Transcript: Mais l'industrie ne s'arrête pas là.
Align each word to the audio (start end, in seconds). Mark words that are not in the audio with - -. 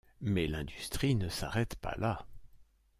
Mais 0.21 0.47
l'industrie 0.47 1.13
ne 1.13 1.29
s'arrête 1.29 1.75
pas 1.75 1.93
là. 1.99 2.25